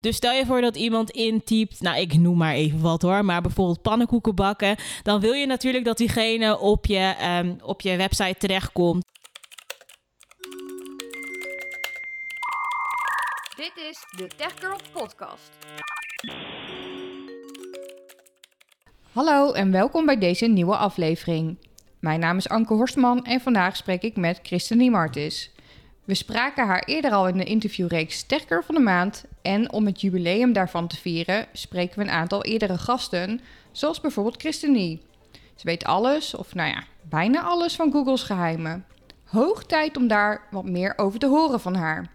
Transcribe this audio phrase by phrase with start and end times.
[0.00, 3.42] Dus stel je voor dat iemand intypt, nou ik noem maar even wat hoor, maar
[3.42, 8.34] bijvoorbeeld pannenkoeken bakken, dan wil je natuurlijk dat diegene op je, um, op je website
[8.38, 9.04] terechtkomt.
[13.56, 15.50] Dit is de TechGirl Podcast.
[19.12, 21.58] Hallo en welkom bij deze nieuwe aflevering.
[21.98, 25.50] Mijn naam is Anke Horstman en vandaag spreek ik met Christine Martis.
[26.04, 29.24] We spraken haar eerder al in de interviewreeks Techgirl van de Maand.
[29.42, 33.40] En om het jubileum daarvan te vieren, spreken we een aantal eerdere gasten,
[33.72, 34.98] zoals bijvoorbeeld Christine.
[35.32, 38.84] Ze weet alles, of nou ja, bijna alles van Google's geheimen.
[39.24, 42.12] Hoog tijd om daar wat meer over te horen van haar.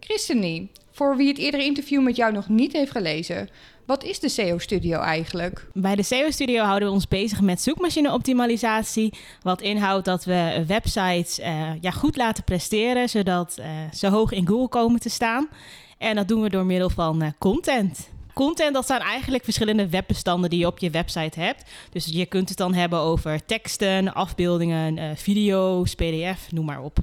[0.00, 3.48] Christine, voor wie het eerdere interview met jou nog niet heeft gelezen,
[3.90, 5.66] wat is de SEO Studio eigenlijk?
[5.72, 9.12] Bij de SEO Studio houden we ons bezig met zoekmachine-optimalisatie.
[9.42, 14.46] Wat inhoudt dat we websites uh, ja, goed laten presteren, zodat uh, ze hoog in
[14.46, 15.48] Google komen te staan.
[16.00, 18.08] En dat doen we door middel van uh, content.
[18.34, 21.70] Content, dat zijn eigenlijk verschillende webbestanden die je op je website hebt.
[21.90, 26.98] Dus je kunt het dan hebben over teksten, afbeeldingen, video's, pdf, noem maar op.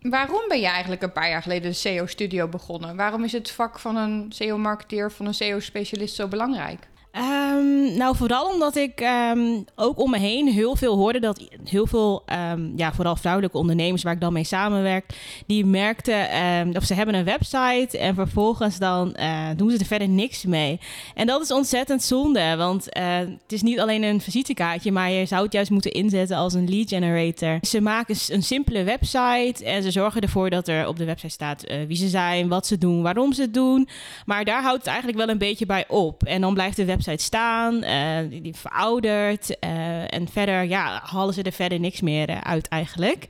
[0.00, 2.96] Waarom ben je eigenlijk een paar jaar geleden de SEO-studio begonnen?
[2.96, 6.88] Waarom is het vak van een SEO-marketeer, van een SEO-specialist zo belangrijk?
[7.16, 11.86] Um, nou, vooral omdat ik um, ook om me heen heel veel hoorde dat heel
[11.86, 15.04] veel, um, ja, vooral vrouwelijke ondernemers waar ik dan mee samenwerk,
[15.46, 20.08] die merkten dat ze hebben een website en vervolgens dan uh, doen ze er verder
[20.08, 20.80] niks mee.
[21.14, 25.26] En dat is ontzettend zonde, want uh, het is niet alleen een visitekaartje, maar je
[25.26, 27.58] zou het juist moeten inzetten als een lead generator.
[27.60, 31.70] Ze maken een simpele website en ze zorgen ervoor dat er op de website staat
[31.70, 33.88] uh, wie ze zijn, wat ze doen, waarom ze het doen.
[34.26, 36.22] Maar daar houdt het eigenlijk wel een beetje bij op.
[36.22, 39.56] En dan blijft de website website staan, uh, die verouderd.
[39.64, 43.26] Uh, en verder ja, halen ze er verder niks meer uh, uit eigenlijk.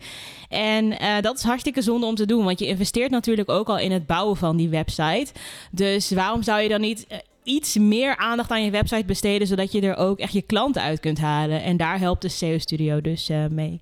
[0.49, 3.93] En dat is hartstikke zonde om te doen, want je investeert natuurlijk ook al in
[3.93, 5.33] het bouwen van die website.
[5.71, 7.07] Dus waarom zou je dan niet
[7.43, 11.01] iets meer aandacht aan je website besteden, zodat je er ook echt je klanten uit
[11.01, 11.63] kunt halen?
[11.63, 13.81] En daar helpt de SEO Studio dus mee.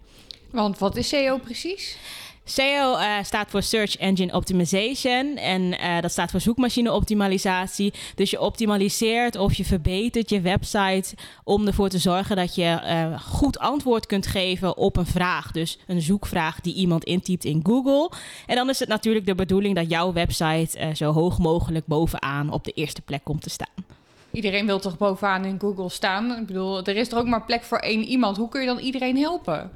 [0.50, 1.96] Want wat is SEO precies?
[2.44, 7.92] SEO uh, staat voor Search Engine Optimization en uh, dat staat voor zoekmachine optimalisatie.
[8.14, 11.14] Dus je optimaliseert of je verbetert je website
[11.44, 15.50] om ervoor te zorgen dat je uh, goed antwoord kunt geven op een vraag.
[15.50, 18.10] Dus een zoekvraag die iemand intypt in Google.
[18.46, 22.64] En dan is het natuurlijk de bedoeling dat jouw website zo hoog mogelijk bovenaan op
[22.64, 23.99] de eerste plek komt te staan.
[24.32, 26.38] Iedereen wil toch bovenaan in Google staan?
[26.38, 28.36] Ik bedoel, er is er ook maar plek voor één iemand.
[28.36, 29.70] Hoe kun je dan iedereen helpen?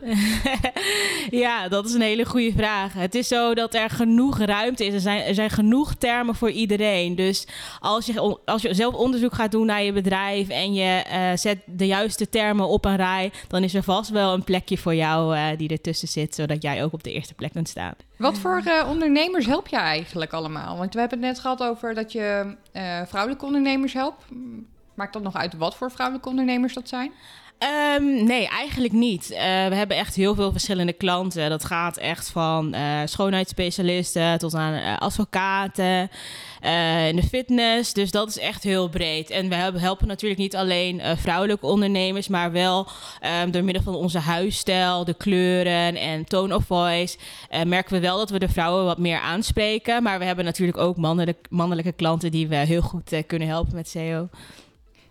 [1.44, 2.93] ja, dat is een hele goede vraag.
[2.93, 4.94] Het is zo dat er genoeg ruimte is.
[4.94, 7.14] Er zijn, er zijn genoeg termen voor iedereen.
[7.14, 7.47] Dus
[7.81, 11.59] als je, als je zelf onderzoek gaat doen naar je bedrijf en je uh, zet
[11.66, 15.37] de juiste termen op een rij, dan is er vast wel een plekje voor jou
[15.37, 17.94] uh, die ertussen zit, zodat jij ook op de eerste plek kunt staan.
[18.16, 20.76] Wat voor uh, ondernemers help je eigenlijk allemaal?
[20.76, 24.25] Want we hebben het net gehad over dat je uh, vrouwelijke ondernemers helpt.
[24.94, 27.12] Maakt dat nog uit wat voor vrouwelijke ondernemers dat zijn?
[27.98, 29.30] Um, nee, eigenlijk niet.
[29.30, 31.50] Uh, we hebben echt heel veel verschillende klanten.
[31.50, 34.98] Dat gaat echt van schoonheidsspecialisten tot aan
[36.64, 37.92] uh, in de fitness.
[37.92, 39.30] Dus dat is echt heel breed.
[39.30, 42.86] En we helpen natuurlijk niet alleen vrouwelijke ondernemers, maar wel
[43.42, 47.16] um, door middel van onze huisstijl, de kleuren en tone of voice,
[47.66, 50.02] merken we wel dat we de vrouwen wat meer aanspreken.
[50.02, 53.88] Maar we hebben natuurlijk ook mannelijk, mannelijke klanten die we heel goed kunnen helpen met
[53.88, 54.28] SEO.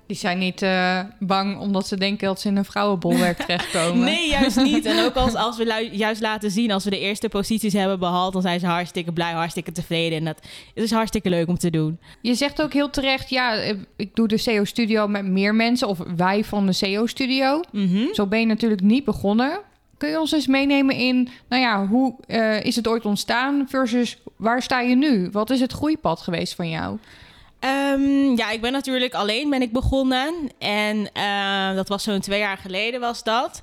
[0.06, 4.06] Die zijn niet uh, bang omdat ze denken dat ze in een vrouwenbolwerk terechtkomen.
[4.06, 4.86] nee, juist niet.
[4.86, 8.34] En ook als, als we juist laten zien, als we de eerste posities hebben behaald,
[8.34, 10.18] dan zijn ze hartstikke blij, hartstikke tevreden.
[10.18, 10.38] En dat
[10.74, 12.00] is hartstikke leuk om te doen.
[12.22, 15.88] Je zegt ook heel terecht, ja, eh, ik doe de SEO Studio met meer mensen,
[15.88, 17.62] of wij van de SEO Studio.
[17.72, 18.14] Mm -hmm.
[18.14, 19.60] Zo ben je natuurlijk niet begonnen.
[19.98, 24.18] Kun je ons eens meenemen in, nou ja, hoe uh, is het ooit ontstaan versus
[24.36, 25.30] waar sta je nu?
[25.32, 26.98] Wat is het groeipad geweest van jou?
[27.66, 30.50] Um, ja, ik ben natuurlijk alleen ben ik begonnen.
[30.60, 33.62] En uh, dat was zo'n twee jaar geleden was dat.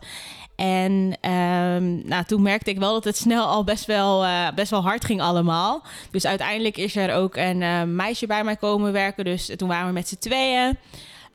[0.56, 4.70] En um, nou, toen merkte ik wel dat het snel al best wel, uh, best
[4.70, 5.82] wel hard ging allemaal.
[6.10, 9.24] Dus uiteindelijk is er ook een uh, meisje bij mij komen werken.
[9.24, 10.78] Dus toen waren we met z'n tweeën.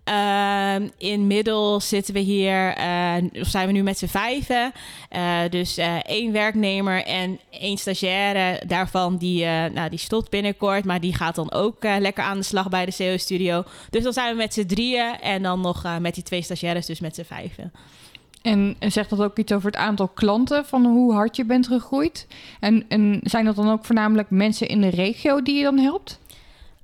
[0.10, 4.72] Uh, inmiddels zitten we hier, uh, of zijn we nu met z'n vijven.
[5.16, 10.86] Uh, dus één werknemer en één stagiaire daarvan, die, nou, die stopt binnenkort.
[10.86, 13.64] Maar die gaat dan ook lekker aan de slag bij de CEO Studio.
[13.90, 17.00] Dus dan zijn we met z'n drieën en dan nog met die twee stagiaires, dus
[17.00, 17.72] met z'n vijven.
[18.46, 21.68] En, en zegt dat ook iets over het aantal klanten, van hoe hard je bent
[21.68, 22.28] gegroeid?
[22.60, 26.20] En, en zijn dat dan ook voornamelijk mensen in de regio die je dan helpt?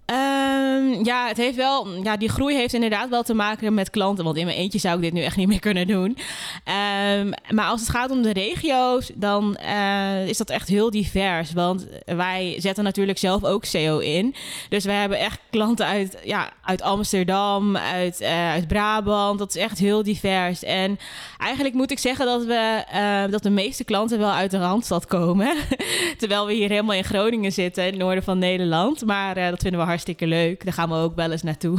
[0.05, 4.23] Um, ja, het heeft wel, ja, die groei heeft inderdaad wel te maken met klanten.
[4.23, 6.17] Want in mijn eentje zou ik dit nu echt niet meer kunnen doen.
[6.63, 11.53] Ehm, maar als het gaat om de regio's, dan eh, is dat echt heel divers.
[11.53, 14.35] Want wij zetten natuurlijk zelf ook SEO in.
[14.69, 19.39] Dus wij hebben echt klanten uit, ja, uit Amsterdam, uit, uh, uit Brabant.
[19.39, 20.63] Dat is echt heel divers.
[20.63, 20.99] En
[21.37, 25.05] eigenlijk moet ik zeggen dat, we, uh, dat de meeste klanten wel uit de Randstad
[25.05, 25.55] komen.
[26.17, 29.05] Terwijl we hier helemaal in Groningen zitten, in het noorden van Nederland.
[29.05, 30.63] Maar dat vinden we hartstikke leuk.
[30.63, 31.77] Daar gaan we ook wel eens naartoe.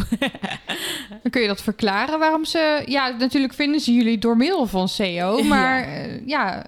[1.22, 2.82] Dan kun je dat verklaren waarom ze...
[2.86, 5.42] Ja, natuurlijk vinden ze jullie door middel van SEO.
[5.52, 6.66] Maar ja, ja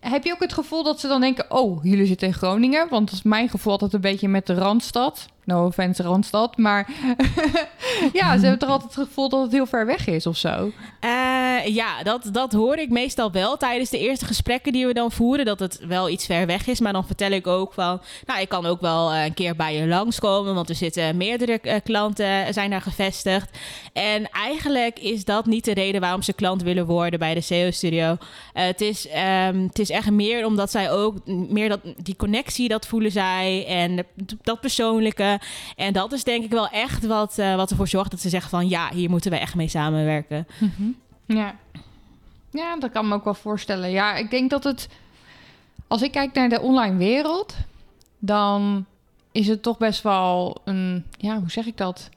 [0.00, 1.50] heb je ook het gevoel dat ze dan denken...
[1.50, 2.88] oh, jullie zitten in Groningen?
[2.88, 5.28] Want dat is mijn gevoel altijd een beetje met de Randstad.
[5.48, 6.88] No offense Randstad, maar
[8.12, 10.72] ja, ze hebben toch altijd het gevoel dat het heel ver weg is of zo?
[11.04, 15.12] Uh, ja, dat, dat hoor ik meestal wel tijdens de eerste gesprekken die we dan
[15.12, 16.80] voeren, dat het wel iets ver weg is.
[16.80, 19.86] Maar dan vertel ik ook van, nou, ik kan ook wel een keer bij je
[19.86, 23.58] langskomen, want er zitten meerdere uh, klanten, zijn daar gevestigd.
[23.92, 28.10] En eigenlijk is dat niet de reden waarom ze klant willen worden bij de SEO-studio.
[28.10, 28.16] Uh,
[28.52, 32.86] het, is, um, het is echt meer omdat zij ook, meer dat, die connectie, dat
[32.86, 34.06] voelen zij en
[34.42, 35.37] dat persoonlijke.
[35.76, 38.50] En dat is denk ik wel echt wat, uh, wat ervoor zorgt dat ze zeggen
[38.50, 40.46] van ja, hier moeten we echt mee samenwerken.
[40.58, 40.96] -hmm.
[41.26, 41.56] Ja.
[42.50, 43.90] ja, dat kan me ook wel voorstellen.
[43.90, 44.88] Ja, ik denk dat het,
[45.86, 47.56] als ik kijk naar de online wereld,
[48.18, 48.86] dan
[49.32, 52.08] is het toch best wel een, ja, hoe zeg ik dat?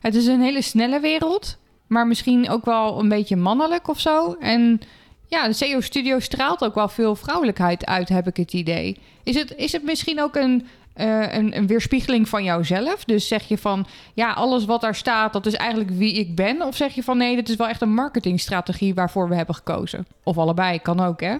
[0.00, 4.36] Het is een hele snelle wereld, maar misschien ook wel een beetje mannelijk of zo.
[4.40, 4.80] En
[5.26, 8.96] ja, de CEO Studio straalt ook wel veel vrouwelijkheid uit, heb ik het idee.
[9.22, 10.66] Is het, is het misschien ook een
[11.00, 13.04] uh, een, een, weerspiegeling van jouzelf?
[13.04, 16.62] Dus zeg je van, ja, alles wat daar staat, dat is eigenlijk wie ik ben?
[16.62, 20.06] Of zeg je van, nee, dit is wel echt een marketingstrategie waarvoor we hebben gekozen?
[20.22, 21.36] Of allebei, kan ook, hè?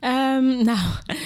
[0.00, 0.78] Um, nou,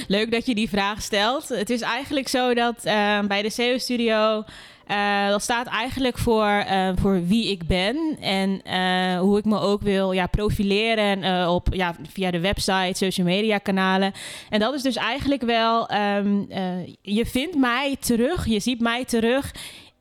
[0.07, 1.49] leuk dat je die vraag stelt.
[1.49, 4.45] Het is eigenlijk zo dat uh, bij de SEO Studio
[4.91, 9.61] uh, dat staat eigenlijk voor, uh, voor wie ik ben en uh, hoe ik me
[9.61, 14.13] ook wil ja, profileren op, ja, via de website, social media kanalen.
[14.49, 16.47] En dat is dus eigenlijk wel, um,
[17.03, 19.53] je vindt mij terug, je ziet mij terug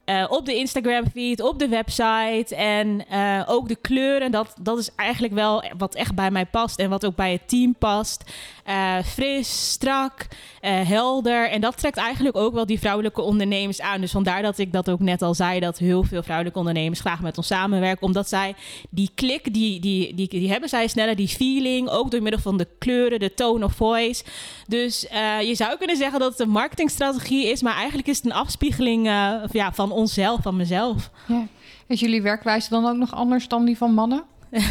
[0.09, 4.31] uh, op de Instagram feed, op de website en uh, ook de kleuren.
[4.31, 7.47] Dat, dat is eigenlijk wel wat echt bij mij past en wat ook bij het
[7.47, 8.23] team past.
[8.67, 10.27] Uh, fris, strak,
[10.61, 11.49] helder.
[11.49, 14.01] En dat trekt eigenlijk ook wel die vrouwelijke ondernemers aan.
[14.01, 17.21] Dus vandaar dat ik dat ook net al zei, dat heel veel vrouwelijke ondernemers graag
[17.21, 18.05] met ons samenwerken.
[18.05, 18.55] Omdat zij
[18.89, 22.57] die klik, die, die, die, die hebben zij sneller, die feeling, ook door middel van
[22.57, 24.23] de kleuren, de tone of voice.
[24.67, 25.05] Dus
[25.41, 29.05] je zou kunnen zeggen dat het een marketingstrategie is, maar eigenlijk is het een afspiegeling
[29.51, 31.11] ja, van onszelf, van mezelf.
[31.27, 31.47] Ja.
[31.87, 34.23] Is jullie werkwijze dan ook nog anders dan die van mannen?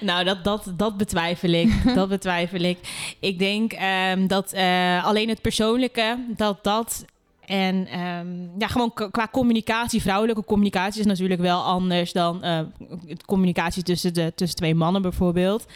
[0.00, 1.72] nou, dat, dat, dat betwijfel ik.
[1.94, 2.78] dat betwijfel ik.
[3.20, 3.72] Ik denk
[4.12, 7.04] um, dat uh, alleen het persoonlijke, dat dat
[7.50, 12.60] en um, ja, gewoon qua communicatie, vrouwelijke communicatie is natuurlijk wel anders dan uh,
[13.26, 15.66] communicatie tussen, de, tussen twee mannen bijvoorbeeld.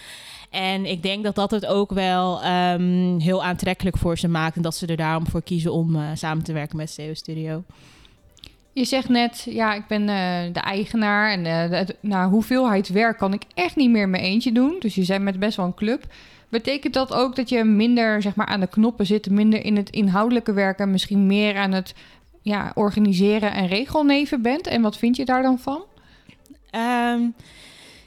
[0.50, 4.56] En ik denk dat dat het ook wel um, heel aantrekkelijk voor ze maakt.
[4.56, 7.64] En dat ze er daarom voor kiezen om uh, samen te werken met SEO Studio.
[8.74, 13.42] Je zegt net, ja, ik ben uh, de eigenaar en uh, hoeveelheid werk kan ik
[13.54, 14.76] echt niet meer mijn eentje doen.
[14.78, 16.04] Dus je bent met best wel een club.
[16.48, 19.90] Betekent dat ook dat je minder zeg maar, aan de knoppen zit, minder in het
[19.90, 21.94] inhoudelijke werken, misschien meer aan het
[22.42, 24.66] ja, organiseren en regelneven bent?
[24.66, 25.82] En wat vind je daar dan van?
[26.72, 27.34] Um,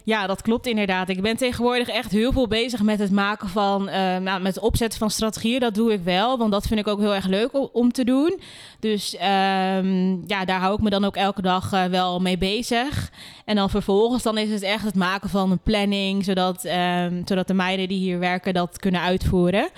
[0.07, 1.09] ja, dat klopt inderdaad.
[1.09, 4.63] Ik ben tegenwoordig echt heel veel bezig met het maken van, uh, nou, met het
[4.63, 5.59] opzetten van strategieën.
[5.59, 8.39] Dat doe ik wel, want dat vind ik ook heel erg leuk om te doen.
[8.80, 13.12] Dus um, ja, daar hou ik me dan ook elke dag uh, wel mee bezig.
[13.46, 17.48] En dan vervolgens dan is het echt het maken van een planning, zodat, um, zodat
[17.48, 19.70] de meiden die hier werken dat kunnen uitvoeren.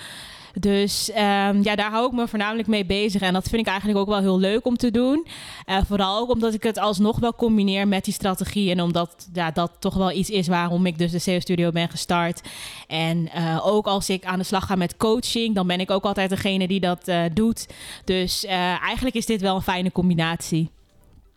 [0.60, 3.22] Dus um, ja, daar hou ik me voornamelijk mee bezig.
[3.22, 5.28] En dat vind ik eigenlijk ook wel heel leuk om te doen.
[5.66, 8.72] Uh, vooral ook omdat ik het alsnog wel combineer met die strategie.
[8.72, 11.90] En omdat ja, dat toch wel iets is waarom ik dus de SEO Studio ben
[11.90, 12.42] gestart.
[12.88, 16.04] En uh, ook als ik aan de slag ga met coaching, dan ben ik ook
[16.04, 17.68] altijd degene die dat uh, doet.
[18.06, 20.70] Dus eigenlijk is dit wel een fijne combinatie.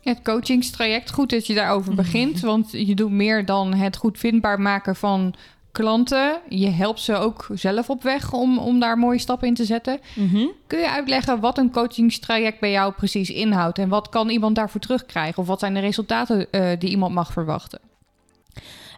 [0.02, 2.40] Het coachingstraject, goed dat je daarover begint.
[2.40, 5.34] Want je doet meer dan het goed vindbaar maken van
[5.72, 6.40] klanten.
[6.48, 10.00] Je helpt ze ook zelf op weg om, om daar mooie stappen in te zetten.
[10.14, 10.50] Mm -hmm.
[10.66, 14.80] Kun je uitleggen wat een coachingstraject bij jou precies inhoudt en wat kan iemand daarvoor
[14.80, 15.42] terugkrijgen?
[15.42, 17.80] Of wat zijn de resultaten uh, die iemand mag verwachten?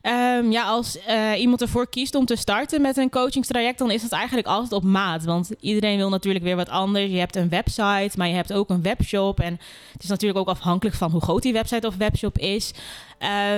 [0.06, 4.02] Um, ja, als uh, iemand ervoor kiest om te starten met een coachingstraject, dan is
[4.02, 5.24] dat eigenlijk altijd op maat.
[5.24, 7.10] Want iedereen wil natuurlijk weer wat anders.
[7.10, 9.40] Je hebt een website, maar je hebt ook een webshop.
[9.40, 9.58] En
[9.92, 12.72] het is natuurlijk ook afhankelijk van hoe groot die website of webshop is.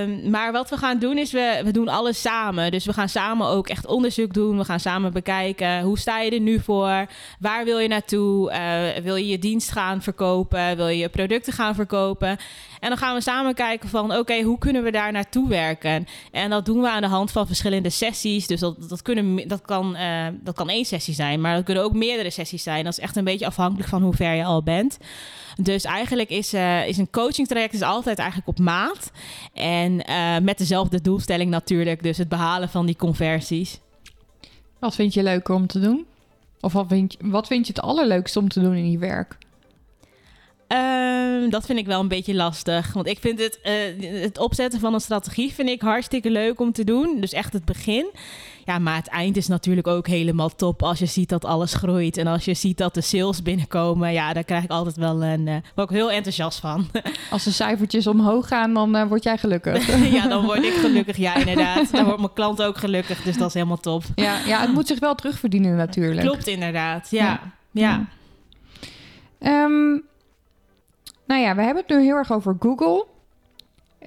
[0.01, 2.71] Um, maar wat we gaan doen is, we, we doen alles samen.
[2.71, 4.59] Dus we gaan samen ook echt onderzoek doen.
[4.59, 7.07] We gaan samen bekijken, hoe sta je er nu voor?
[7.39, 8.51] Waar wil je naartoe?
[8.51, 10.77] Uh, wil je je dienst gaan verkopen?
[10.77, 12.39] Wil je je producten gaan verkopen?
[12.81, 16.07] En dan gaan we samen kijken van, oké, hoe kunnen we daar naartoe werken?
[16.33, 18.47] En dat doen we aan de hand van verschillende sessies.
[18.47, 21.85] Dus dat, dat, kunnen, dat, kan, uh, dat kan één sessie zijn, maar dat kunnen
[21.85, 22.85] ook meerdere sessies zijn.
[22.85, 24.99] Dat is echt een beetje afhankelijk van hoe ver je al bent.
[25.63, 29.11] Dus eigenlijk is, uh, is een coaching traject is altijd eigenlijk op maat.
[29.57, 32.03] En uh, met dezelfde doelstelling natuurlijk.
[32.03, 33.81] Dus het behalen van die conversies.
[34.79, 36.07] Wat vind je leuker om te doen?
[36.61, 39.37] Of wat vind je, wat vind je het allerleukste om te doen in je werk?
[40.69, 42.93] Uh, dat vind ik wel een beetje lastig.
[42.93, 46.73] Want ik vind het, uh, het opzetten van een strategie vind ik hartstikke leuk om
[46.73, 47.21] te doen.
[47.21, 48.11] Dus echt het begin.
[48.67, 52.17] Ja, maar het eind is natuurlijk ook helemaal top als je ziet dat alles groeit.
[52.17, 54.13] En als je ziet dat de sales binnenkomen.
[54.13, 56.87] Ja, daar krijg ik altijd wel een, uh, ook heel enthousiast van.
[57.31, 60.01] Als de cijfertjes omhoog gaan, dan uh, word jij gelukkig.
[60.17, 61.17] ja, dan word ik gelukkig.
[61.17, 61.93] Ja, inderdaad.
[61.93, 63.23] Dan wordt mijn klant ook gelukkig.
[63.23, 64.03] Dus dat is helemaal top.
[64.15, 66.21] Ja, ja het moet zich wel terugverdienen natuurlijk.
[66.21, 67.41] Klopt inderdaad, ja.
[67.71, 68.07] ja.
[69.41, 69.65] ja.
[69.65, 70.05] Um,
[71.27, 73.07] nou ja, we hebben het nu heel erg over Google.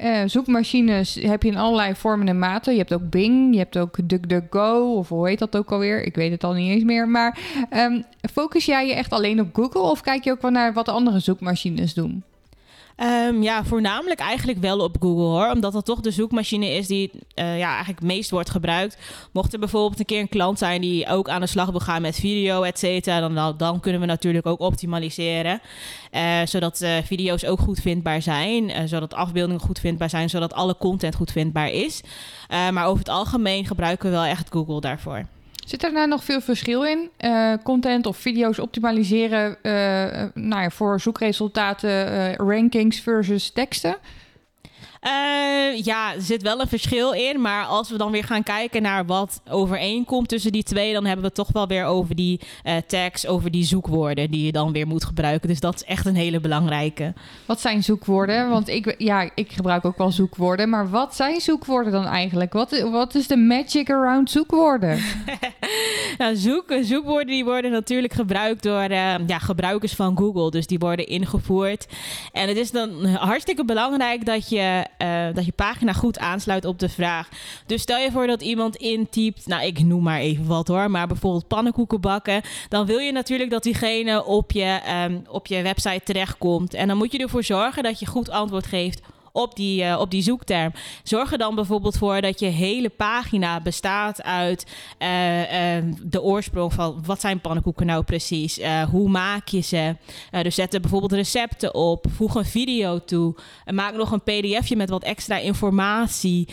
[0.03, 2.73] Uh, zoekmachines heb je in allerlei vormen en maten.
[2.73, 6.03] Je hebt ook Bing, je hebt ook DuckDuckGo, of hoe heet dat ook alweer?
[6.03, 7.07] Ik weet het al niet eens meer.
[7.07, 7.39] Maar
[7.73, 8.03] um,
[8.33, 11.19] focus jij je echt alleen op Google of kijk je ook wel naar wat andere
[11.19, 12.23] zoekmachines doen?
[13.01, 15.51] Um, ja, voornamelijk eigenlijk wel op Google hoor.
[15.51, 18.97] Omdat dat toch de zoekmachine is die uh, ja, eigenlijk meest wordt gebruikt.
[19.31, 22.01] Mocht er bijvoorbeeld een keer een klant zijn die ook aan de slag wil gaan
[22.01, 25.61] met video, et cetera, dan, dan kunnen we natuurlijk ook optimaliseren.
[26.11, 28.87] Uh, zodat uh, video's ook goed vindbaar zijn.
[28.87, 30.29] zodat afbeeldingen goed vindbaar zijn.
[30.29, 32.01] Zodat alle content goed vindbaar is.
[32.49, 35.25] maar over het algemeen gebruiken we wel echt Google daarvoor.
[35.69, 37.09] Zit er nou nog veel verschil in?
[37.19, 39.73] Uh, content of video's optimaliseren uh,
[40.33, 43.95] nou ja, voor zoekresultaten, rankings versus teksten?
[45.03, 47.41] Uh, ja, er zit wel een verschil in.
[47.41, 51.21] Maar als we dan weer gaan kijken naar wat overeenkomt tussen die twee, dan hebben
[51.21, 54.71] we het toch wel weer over die uh, tags, over die zoekwoorden die je dan
[54.71, 55.49] weer moet gebruiken.
[55.49, 57.13] Dus dat is echt een hele belangrijke.
[57.45, 58.49] Wat zijn zoekwoorden?
[58.49, 60.69] Want ik, ja, ik gebruik ook wel zoekwoorden.
[60.69, 62.53] Maar wat zijn zoekwoorden dan eigenlijk?
[62.53, 64.99] Wat, wat is de magic around zoekwoorden?
[66.17, 70.51] nou, zoek, zoekwoorden die worden natuurlijk gebruikt door uh, ja, gebruikers van Google.
[70.51, 71.87] Dus die worden ingevoerd.
[72.31, 76.79] En het is dan hartstikke belangrijk dat je uh, dat je pagina goed aansluit op
[76.79, 77.29] de vraag.
[77.65, 81.07] Dus stel je voor dat iemand intypt, nou ik noem maar even wat hoor, maar
[81.07, 82.41] bijvoorbeeld pannenkoeken bakken.
[82.69, 86.73] Dan wil je natuurlijk dat diegene op je, um, op je website terechtkomt.
[86.73, 89.01] En dan moet je ervoor zorgen dat je goed antwoord geeft
[89.31, 90.71] op die, uh, op die zoekterm.
[91.03, 94.65] Zorg er dan bijvoorbeeld voor dat je hele pagina bestaat uit
[94.99, 98.59] uh, uh, de oorsprong van wat zijn pannenkoeken nou precies?
[98.91, 99.95] hoe maak je ze?
[100.41, 102.05] dus zet er bijvoorbeeld recepten op.
[102.15, 103.35] Voeg een video toe.
[103.65, 106.47] maak nog een pdfje met wat extra informatie.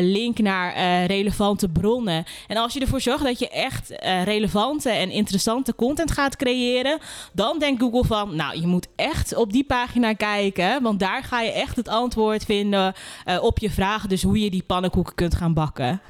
[0.00, 2.24] link naar relevante bronnen.
[2.46, 3.92] En als je ervoor zorgt dat je echt
[4.24, 6.98] relevante en interessante content gaat creëren,
[7.32, 11.40] dan denkt Google van, nou, je moet echt op die pagina kijken, want daar ga
[11.40, 12.94] je echt het antwoord antwoord vinden
[13.26, 14.06] uh, op je vraag.
[14.06, 16.00] Dus hoe je die pannenkoeken kunt gaan bakken.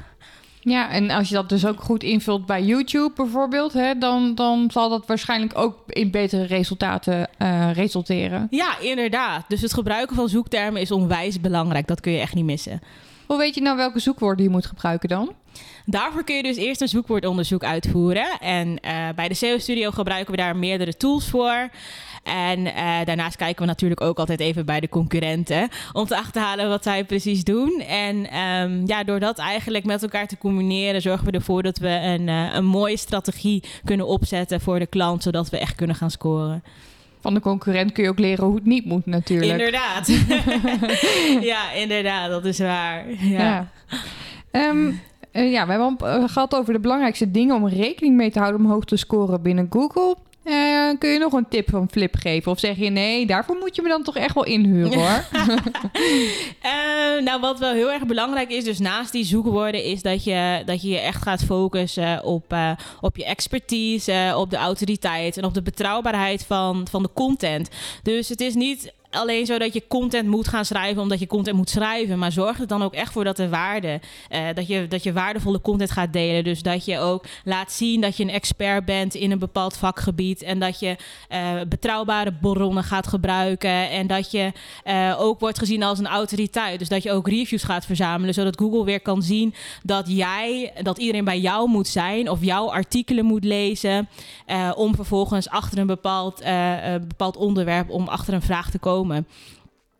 [0.60, 4.70] Ja, en als je dat dus ook goed invult bij YouTube bijvoorbeeld, hè, dan, dan
[4.72, 8.46] zal dat waarschijnlijk ook in betere resultaten uh, resulteren.
[8.50, 9.44] Ja, inderdaad.
[9.48, 11.86] Dus het gebruiken van zoektermen is onwijs belangrijk.
[11.86, 12.80] Dat kun je echt niet missen.
[13.26, 15.32] Hoe weet je nou welke zoekwoorden je moet gebruiken dan?
[15.86, 18.38] Daarvoor kun je dus eerst een zoekwoordonderzoek uitvoeren.
[18.40, 21.68] En uh, bij de SEO Studio gebruiken we daar meerdere tools voor.
[22.22, 26.68] En uh, daarnaast kijken we natuurlijk ook altijd even bij de concurrenten om te achterhalen
[26.68, 27.80] wat zij precies doen.
[27.80, 31.88] En um, ja, door dat eigenlijk met elkaar te combineren, zorgen we ervoor dat we
[31.88, 36.10] een, uh, een mooie strategie kunnen opzetten voor de klant, zodat we echt kunnen gaan
[36.10, 36.62] scoren.
[37.20, 39.50] Van de concurrent kun je ook leren hoe het niet moet, natuurlijk.
[39.50, 40.08] Inderdaad.
[41.52, 43.04] ja, inderdaad, dat is waar.
[43.10, 43.68] Ja.
[44.52, 44.68] ja.
[44.68, 45.00] Um,
[45.32, 48.70] uh, ja, we hebben gehad over de belangrijkste dingen om rekening mee te houden om
[48.70, 50.16] hoog te scoren binnen Google.
[50.48, 52.52] Uh, kun je nog een tip van Flip geven?
[52.52, 55.24] Of zeg je nee, daarvoor moet je me dan toch echt wel inhuren hoor?
[56.62, 60.62] uh, nou, wat wel heel erg belangrijk is, dus naast die zoekwoorden, is dat je
[60.64, 65.44] dat je, je echt gaat focussen op, uh, op je expertise, op de autoriteit en
[65.44, 67.68] op de betrouwbaarheid van, van de content.
[68.02, 71.56] Dus het is niet alleen zo dat je content moet gaan schrijven omdat je content
[71.56, 72.18] moet schrijven.
[72.18, 74.00] Maar zorg er dan ook echt voor dat er waarde,
[74.30, 76.44] uh, dat, je, dat je waardevolle content gaat delen.
[76.44, 80.42] Dus dat je ook laat zien dat je een expert bent in een bepaald vakgebied.
[80.42, 80.96] En dat je
[81.28, 83.90] uh, betrouwbare bronnen gaat gebruiken.
[83.90, 84.52] En dat je
[84.84, 86.78] uh, ook wordt gezien als een autoriteit.
[86.78, 88.34] Dus dat je ook reviews gaat verzamelen.
[88.34, 92.30] Zodat Google weer kan zien dat jij, dat iedereen bij jou moet zijn.
[92.30, 94.08] Of jouw artikelen moet lezen.
[94.74, 96.42] om vervolgens achter een bepaald,
[97.08, 98.97] bepaald onderwerp, om achter een vraag te komen.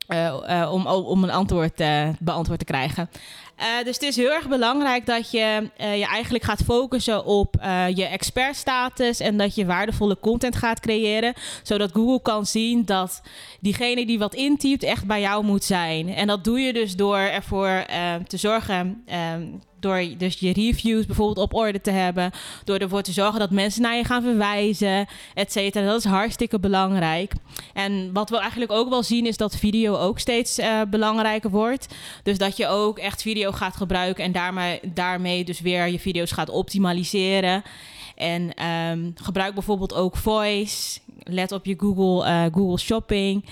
[0.09, 3.11] Uh, uh, om, om een antwoord uh, beantwoord te krijgen.
[3.85, 7.55] dus het is heel erg belangrijk dat je je eigenlijk gaat focussen op
[7.95, 13.23] je expertstatus en dat je waardevolle content gaat creëren, zodat Google kan zien dat
[13.61, 16.14] diegene die wat intypt echt bij jou moet zijn.
[16.14, 17.85] En dat doe je dus door ervoor
[18.26, 19.05] te zorgen
[19.80, 22.30] door dus je reviews bijvoorbeeld op orde te hebben.
[22.64, 25.87] Door ervoor te zorgen dat mensen naar je gaan verwijzen, et cetera.
[25.87, 27.32] Dat is hartstikke belangrijk.
[27.75, 31.94] En wat we eigenlijk ook wel zien is dat video ook steeds uh, belangrijker wordt.
[32.23, 36.30] Dus dat je ook echt video gaat gebruiken en daarmee, daarmee dus weer je video's
[36.30, 37.62] gaat optimaliseren.
[38.19, 41.01] En um, gebruik bijvoorbeeld ook voice.
[41.23, 43.45] Let op je Google, uh, Google Shopping.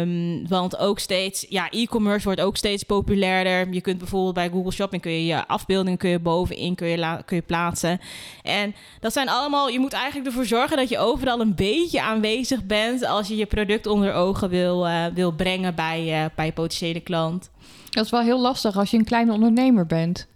[0.00, 3.74] Um, want ook steeds, ja, e-commerce wordt ook steeds populairder.
[3.74, 7.22] Je kunt bijvoorbeeld bij Google Shopping kun je je afbeeldingen kun je bovenin kun je,
[7.24, 8.00] kun je plaatsen.
[8.42, 12.64] En dat zijn allemaal, je moet eigenlijk ervoor zorgen dat je overal een beetje aanwezig
[12.64, 16.52] bent als je je product onder ogen wil, uh, wil brengen bij, uh, bij je
[16.52, 17.50] potentiële klant.
[17.90, 20.32] Dat is wel heel lastig als je een kleine ondernemer bent.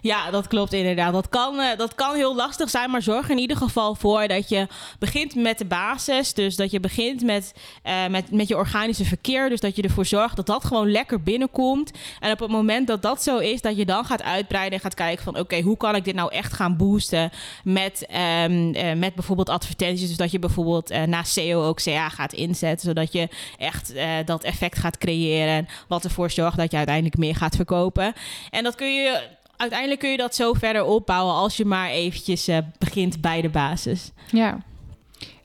[0.00, 1.12] Ja, dat klopt inderdaad.
[1.12, 4.48] Dat kan, uh, dat kan heel lastig zijn, maar zorg in ieder geval voor dat
[4.48, 4.66] je
[4.98, 6.34] begint met de basis.
[6.34, 7.52] Dus dat je begint met,
[7.86, 9.48] uh, met, met je organische verkeer.
[9.48, 11.90] Dus dat je ervoor zorgt dat dat gewoon lekker binnenkomt.
[12.20, 14.94] En op het moment dat dat zo is, dat je dan gaat uitbreiden en gaat
[14.94, 15.38] kijken van...
[15.38, 17.30] oké, hoe kan ik dit nou echt gaan boosten
[17.64, 18.06] met,
[18.44, 20.08] um, uh, met bijvoorbeeld advertenties.
[20.08, 22.88] Dus dat je bijvoorbeeld na SEO ook CA gaat inzetten.
[22.88, 23.92] Zodat je echt
[24.24, 25.68] dat effect gaat creëren.
[25.88, 28.12] Wat ervoor zorgt dat je uiteindelijk meer gaat verkopen.
[28.50, 32.48] En dat kun je uiteindelijk kun je dat zo verder opbouwen als je maar eventjes
[32.48, 34.10] uh, begint bij de basis.
[34.30, 34.58] Ja.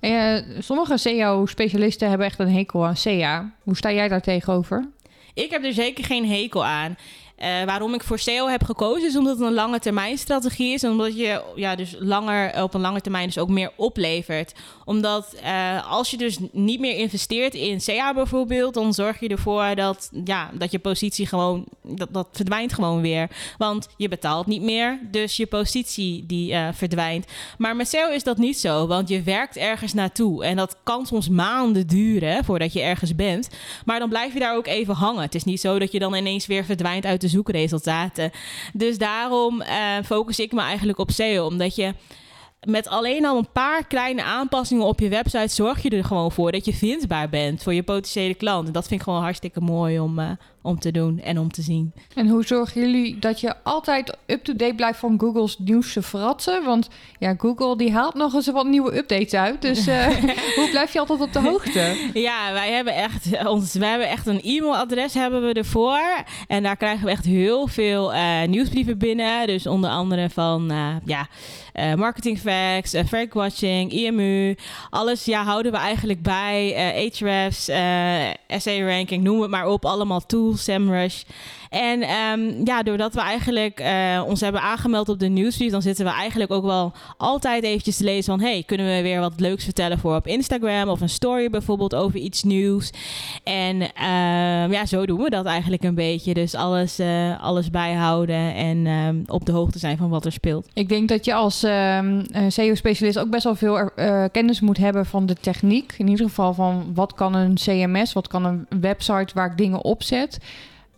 [0.01, 3.53] Uh, sommige SEO-specialisten hebben echt een hekel aan SEA.
[3.63, 4.89] Hoe sta jij daar tegenover?
[5.33, 6.97] Ik heb er zeker geen hekel aan.
[7.41, 10.83] Uh, waarom ik voor SEO heb gekozen is omdat het een lange termijn strategie is.
[10.83, 14.53] Omdat je ja, dus langer, op een lange termijn dus ook meer oplevert.
[14.85, 19.75] Omdat uh, als je dus niet meer investeert in SEA bijvoorbeeld, dan zorg je ervoor
[19.75, 23.29] dat, ja, dat je positie gewoon, dat, dat verdwijnt gewoon weer.
[23.57, 27.25] Want je betaalt niet meer, dus je positie die verdwijnt.
[27.57, 30.43] Maar met SEO is dat niet zo, want je werkt ergens naartoe.
[30.43, 33.49] En dat kan soms maanden duren voordat je ergens bent.
[33.85, 35.21] Maar dan blijf je daar ook even hangen.
[35.21, 38.31] Het is niet zo dat je dan ineens weer verdwijnt uit de zoekresultaten.
[38.73, 39.67] Dus daarom uh,
[40.05, 41.93] focus ik me eigenlijk op SEO, omdat je
[42.67, 46.51] met alleen al een paar kleine aanpassingen op je website zorg je er gewoon voor
[46.51, 48.67] dat je vindbaar bent voor je potentiële klant.
[48.67, 50.29] En dat vind ik gewoon hartstikke mooi om, uh,
[50.61, 51.93] om te doen en om te zien.
[52.15, 56.63] En hoe zorgen jullie dat je altijd up-to-date blijft van Google's nieuwste fratsen?
[56.65, 56.87] Want
[57.19, 59.61] ja, Google die haalt nog eens wat nieuwe updates uit.
[59.61, 60.07] Dus uh,
[60.57, 62.09] hoe blijf je altijd op de hoogte?
[62.13, 66.23] Ja, wij hebben echt, ons, wij hebben echt een e-mailadres hebben we ervoor.
[66.47, 69.47] En daar krijgen we echt heel veel uh, nieuwsbrieven binnen.
[69.47, 70.71] Dus onder andere van
[71.05, 71.27] ja,
[71.95, 74.55] marketing facts, uh, watching, IMU.
[74.89, 76.75] Alles ja, houden we eigenlijk bij.
[76.75, 77.63] Ahrefs,
[78.63, 79.85] SA ranking, noem het maar op.
[79.85, 81.21] Allemaal tools SEMrush.
[81.69, 86.05] En um, ja, doordat we eigenlijk uh, ons hebben aangemeld op de nieuwsbrief, dan zitten
[86.05, 89.63] we eigenlijk ook wel altijd eventjes te lezen van, hey, kunnen we weer wat leuks
[89.63, 92.91] vertellen voor op Instagram of een story bijvoorbeeld over iets nieuws.
[93.43, 96.33] En um, ja, zo doen we dat eigenlijk een beetje.
[96.33, 100.67] Dus alles, uh, alles bijhouden en um, op de hoogte zijn van wat er speelt.
[100.73, 101.59] Ik denk dat je als
[102.47, 103.89] SEO-specialist ook best wel veel
[104.31, 105.93] kennis moet hebben van de techniek.
[105.97, 109.83] In ieder geval van wat kan een CMS, wat kan een website waar ik dingen
[109.83, 110.39] opzet.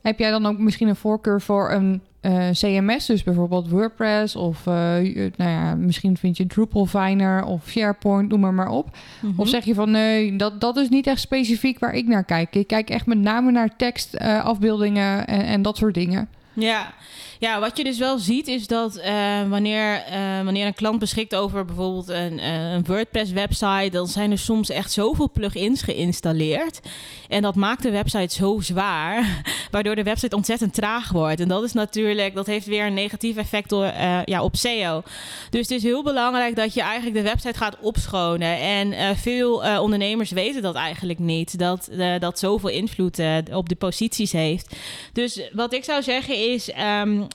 [0.02, 4.60] Heb jij dan ook misschien een voorkeur voor een uh, CMS, dus bijvoorbeeld WordPress of
[4.60, 4.74] uh,
[5.36, 8.86] nou ja, misschien vind je Drupalviner of SharePoint, noem maar maar op.
[8.86, 9.40] Mm -hmm.
[9.40, 12.56] Of zeg je van nee, dat, dat is niet echt specifiek waar ik naar kijk.
[12.56, 16.30] Ik kijk echt met name naar tekst, uh, afbeeldingen en, en dat soort dingen.
[16.54, 16.94] Ja.
[17.42, 21.36] Ja, wat je dus wel ziet is dat uh, wanneer, uh, wanneer een klant beschikt
[21.36, 26.80] over bijvoorbeeld een, uh, een WordPress-website, dan zijn er soms echt zoveel plugins geïnstalleerd.
[27.28, 31.40] En dat maakt de website zo zwaar, waardoor de website ontzettend traag wordt.
[31.40, 33.86] En dat is natuurlijk, dat heeft weer een negatief effect door,
[34.26, 35.04] ja, op SEO.
[35.50, 38.60] Dus het is heel belangrijk dat je eigenlijk de website gaat opschonen.
[38.60, 44.76] En veel ondernemers weten dat eigenlijk niet, dat dat zoveel invloed op de posities heeft.
[45.14, 47.30] Dus wat ik zou zeggen is, um,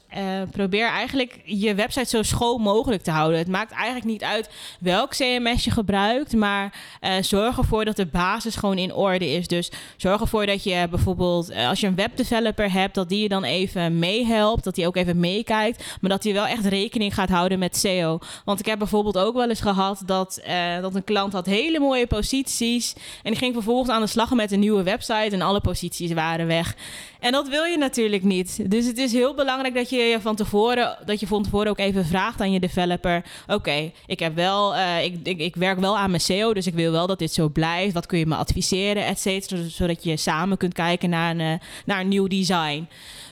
[0.50, 3.38] probeer eigenlijk je website zo schoon mogelijk te houden.
[3.38, 4.48] Het maakt eigenlijk niet uit
[4.80, 9.48] welk CMS je gebruikt, maar uh, zorg ervoor dat de basis gewoon in orde is.
[9.48, 13.44] Dus zorg ervoor dat je bijvoorbeeld, als je een webdeveloper hebt, dat die je dan
[13.44, 17.58] even meehelpt, dat die ook even meekijkt, maar dat hij wel echt rekening gaat houden
[17.58, 18.18] met SEO.
[18.44, 20.42] Want ik heb bijvoorbeeld ook wel eens gehad dat,
[20.80, 24.52] dat een klant had hele mooie posities en die ging vervolgens aan de slag met
[24.52, 26.74] een nieuwe website en alle posities waren weg.
[27.20, 28.70] En dat wil je natuurlijk niet.
[28.70, 31.78] Dus het is heel belangrijk dat je je van tevoren, dat je van tevoren ook
[31.78, 33.24] even vraagt aan je developer.
[33.46, 36.74] Oké, ik heb wel, uh, ik, ik, ik, werk wel aan mijn SEO, dus ik
[36.74, 37.94] wil wel dat dit zo blijft.
[37.94, 41.52] Wat kun je me adviseren, et cetera, zodat je samen kunt kijken naar een, uh,
[41.84, 42.88] naar een nieuw design.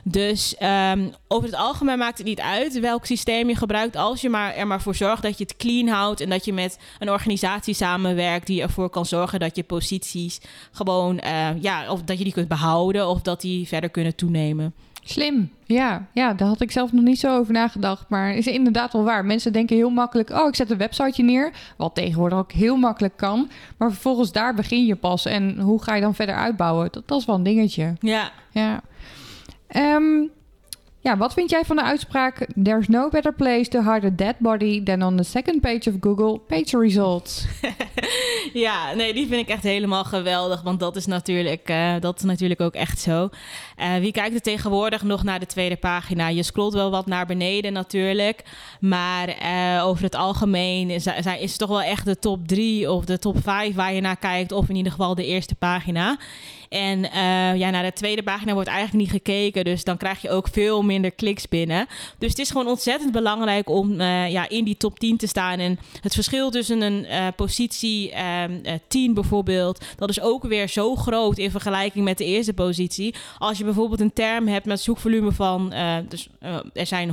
[0.07, 0.55] Dus
[0.93, 3.97] um, over het algemeen maakt het niet uit welk systeem je gebruikt.
[3.97, 6.21] Als je maar er maar voor zorgt dat je het clean houdt.
[6.21, 10.41] En dat je met een organisatie samenwerkt die ervoor kan zorgen dat je posities
[10.73, 14.75] gewoon, uh, ja, of dat je die kunt behouden of dat die verder kunnen toenemen.
[15.07, 16.07] Slim, ja.
[16.13, 18.09] Ja, daar had ik zelf nog niet zo over nagedacht.
[18.09, 19.25] Maar is inderdaad wel waar.
[19.25, 20.31] Mensen denken heel makkelijk...
[20.31, 21.53] oh, ik zet een websiteje neer.
[21.77, 23.51] Wat tegenwoordig ook heel makkelijk kan.
[23.77, 25.27] Maar vervolgens daar begin je pas.
[25.27, 26.89] En hoe ga je dan verder uitbouwen?
[26.91, 27.95] Dat, dat is wel een dingetje.
[28.01, 28.31] Ja.
[28.51, 28.83] Ja.
[29.77, 30.31] Um,
[31.05, 32.47] ja, wat vind jij van de uitspraak...
[32.63, 34.83] There's no better place to hide a dead body...
[34.83, 37.47] than on the second page of Google Page Results?
[38.53, 40.63] ja, nee, die vind ik echt helemaal geweldig.
[40.63, 43.29] Want dat is natuurlijk, uh, dat is natuurlijk ook echt zo.
[43.81, 46.29] Uh, wie kijkt er tegenwoordig nog naar de tweede pagina?
[46.29, 48.43] Je scrolt wel wat naar beneden natuurlijk.
[48.81, 53.05] Maar uh, over het algemeen is, is het toch wel echt de top drie of
[53.05, 54.53] de top vijf waar je naar kijkt.
[54.53, 56.19] Of in ieder geval de eerste pagina.
[56.75, 59.65] En uh, ja, naar de tweede pagina wordt eigenlijk niet gekeken.
[59.65, 61.87] Dus dan krijg je ook veel minder kliks binnen.
[62.19, 65.59] Dus het is gewoon ontzettend belangrijk om uh, ja, in die top 10 te staan.
[65.59, 68.13] En het verschil tussen een uh, positie
[68.89, 73.15] 10 bijvoorbeeld, dat is ook weer zo groot in vergelijking met de eerste positie.
[73.39, 75.73] Als je bijvoorbeeld een term hebt met zoekvolume van,
[76.09, 76.29] dus
[76.73, 77.11] er zijn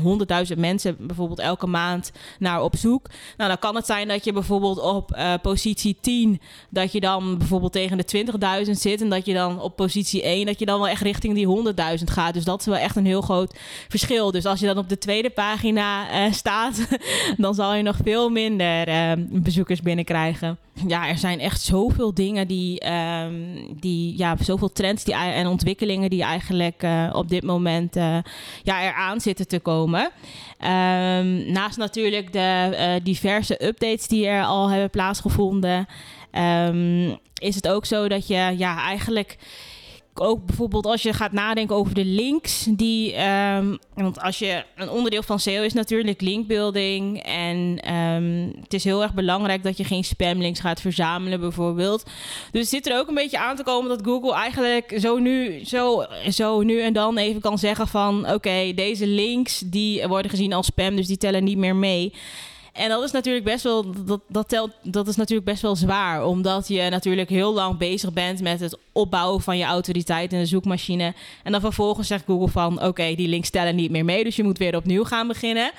[0.51, 3.07] 100.000 mensen bijvoorbeeld elke maand naar op zoek.
[3.37, 7.71] Nou, dan kan het zijn dat je bijvoorbeeld op positie 10, dat je dan bijvoorbeeld
[7.71, 8.25] tegen de
[8.65, 11.35] 20.000 zit en dat je dan op positie 1, dat je dan wel echt richting
[11.35, 12.33] die 100.000 gaat.
[12.33, 13.55] Dus dat is wel echt een heel groot
[13.87, 14.31] verschil.
[14.31, 16.87] Dus als je dan op de tweede pagina uh, staat,
[17.37, 20.57] dan zal je nog veel minder uh, bezoekers binnenkrijgen.
[20.87, 26.09] Ja, er zijn echt zoveel dingen die, um, die ja, zoveel trends die, en ontwikkelingen
[26.09, 27.95] die eigenlijk uh, op dit moment
[28.63, 30.01] ja, eraan zitten te komen.
[30.01, 35.87] Um, naast natuurlijk de diverse updates die er al hebben plaatsgevonden.
[36.31, 39.37] Um, is het ook zo dat je ja, eigenlijk
[40.13, 44.89] ook bijvoorbeeld als je gaat nadenken over de links die um, want als je een
[44.89, 49.83] onderdeel van SEO is natuurlijk linkbuilding en um, het is heel erg belangrijk dat je
[49.83, 52.03] geen spamlinks gaat verzamelen bijvoorbeeld.
[52.51, 56.05] Dus zit er ook een beetje aan te komen dat Google eigenlijk zo nu zo,
[56.29, 60.65] zo nu en dan even kan zeggen van oké deze links die worden gezien als
[60.65, 62.13] spam dus die tellen niet meer mee.
[62.71, 66.25] En dat is natuurlijk best wel, dat, dat, telt, dat is natuurlijk best wel zwaar.
[66.25, 70.45] Omdat je natuurlijk heel lang bezig bent met het opbouwen van je autoriteit in de
[70.45, 71.13] zoekmachine.
[71.43, 74.23] En dan vervolgens zegt Google van oké, die links tellen niet meer mee.
[74.23, 75.71] Dus je moet weer opnieuw gaan beginnen.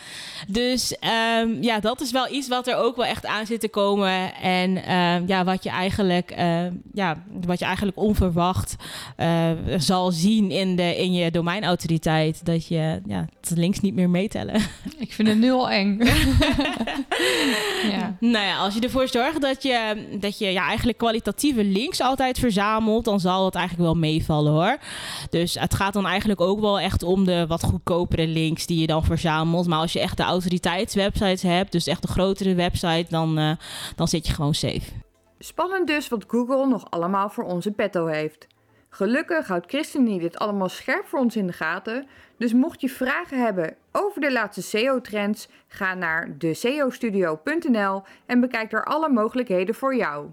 [0.49, 0.97] Dus
[1.41, 4.35] um, ja, dat is wel iets wat er ook wel echt aan zit te komen.
[4.35, 8.77] En um, ja, wat je eigenlijk, uh, ja, wat je eigenlijk onverwacht
[9.19, 12.45] uh, zal zien in, de, in je domeinautoriteit.
[12.45, 14.61] Dat je ja, de links niet meer meetellen.
[14.99, 15.99] Ik vind het nu al eng.
[17.93, 18.17] ja.
[18.21, 22.39] Nou ja, als je ervoor zorgt dat je, dat je ja, eigenlijk kwalitatieve links altijd
[22.39, 24.79] verzamelt, dan zal het eigenlijk wel meevallen hoor.
[25.31, 28.87] Dus het gaat dan eigenlijk ook wel echt om de wat goedkopere links die je
[28.87, 29.67] dan verzamelt.
[29.67, 33.53] Maar als je echt de autoriteitswebsites hebt, dus echt de grotere website, dan, uh,
[33.97, 34.91] dan zit je gewoon safe.
[35.39, 38.47] Spannend dus wat Google nog allemaal voor onze petto heeft.
[38.95, 42.07] Gelukkig houdt ChristenUnie dit allemaal scherp voor ons in de gaten.
[42.43, 48.85] Dus mocht je vragen hebben over de laatste SEO-trends, ga naar deseostudio.nl en bekijk daar
[48.85, 50.27] alle mogelijkheden voor jou.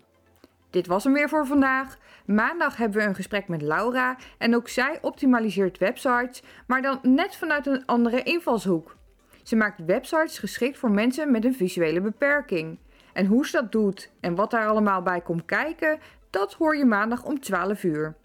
[0.70, 1.98] Dit was hem weer voor vandaag.
[2.26, 7.36] Maandag hebben we een gesprek met Laura en ook zij optimaliseert websites, maar dan net
[7.36, 8.96] vanuit een andere invalshoek.
[9.44, 12.78] Ze maakt websites geschikt voor mensen met een visuele beperking.
[13.14, 16.86] En hoe ze dat doet en wat daar allemaal bij komt kijken, dat hoor je
[16.86, 18.16] maandag om 12 uur.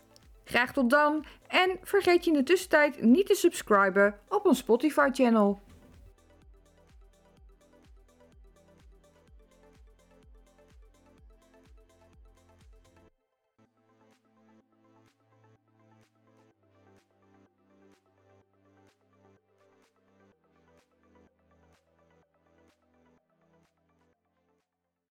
[0.44, 5.08] Graag tot dan en vergeet je in de tussentijd niet te subscriben op ons Spotify
[5.12, 5.60] channel.